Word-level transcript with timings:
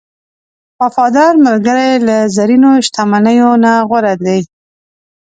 وفادار 0.81 1.33
ملګری 1.45 1.91
له 2.07 2.17
زرینو 2.35 2.71
شتمنیو 2.85 3.51
نه 3.63 3.73
غوره 3.89 4.13
دی. 4.23 4.39